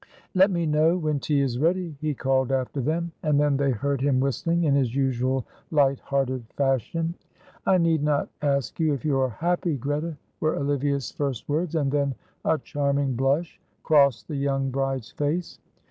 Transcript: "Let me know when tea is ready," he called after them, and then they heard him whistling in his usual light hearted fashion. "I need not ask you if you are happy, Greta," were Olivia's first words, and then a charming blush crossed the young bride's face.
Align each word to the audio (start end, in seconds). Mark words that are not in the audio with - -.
"Let 0.33 0.49
me 0.49 0.65
know 0.65 0.97
when 0.97 1.19
tea 1.19 1.41
is 1.41 1.59
ready," 1.59 1.95
he 2.01 2.15
called 2.15 2.51
after 2.51 2.81
them, 2.81 3.11
and 3.21 3.39
then 3.39 3.55
they 3.55 3.69
heard 3.69 4.01
him 4.01 4.19
whistling 4.19 4.63
in 4.63 4.73
his 4.73 4.95
usual 4.95 5.45
light 5.69 5.99
hearted 5.99 6.43
fashion. 6.57 7.13
"I 7.67 7.77
need 7.77 8.01
not 8.01 8.27
ask 8.41 8.79
you 8.79 8.95
if 8.95 9.05
you 9.05 9.19
are 9.19 9.29
happy, 9.29 9.77
Greta," 9.77 10.17
were 10.39 10.55
Olivia's 10.55 11.11
first 11.11 11.47
words, 11.47 11.75
and 11.75 11.91
then 11.91 12.15
a 12.43 12.57
charming 12.57 13.15
blush 13.15 13.61
crossed 13.83 14.27
the 14.27 14.37
young 14.37 14.71
bride's 14.71 15.11
face. 15.11 15.59